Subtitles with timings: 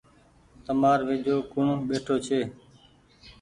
[0.65, 2.39] تمآر ويجهو ڪوڻ ٻيٺو ڇي۔